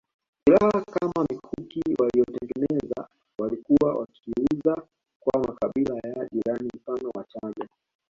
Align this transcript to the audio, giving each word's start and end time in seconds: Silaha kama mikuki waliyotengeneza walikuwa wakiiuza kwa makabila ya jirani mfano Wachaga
Silaha 0.45 0.83
kama 0.85 1.23
mikuki 1.29 1.81
waliyotengeneza 1.99 3.07
walikuwa 3.39 3.93
wakiiuza 3.95 4.83
kwa 5.19 5.39
makabila 5.43 5.95
ya 5.95 6.29
jirani 6.31 6.69
mfano 6.75 7.09
Wachaga 7.15 7.67